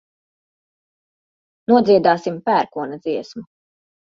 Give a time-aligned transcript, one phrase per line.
[1.73, 3.47] Nodziedāsim pērkona dziesmu.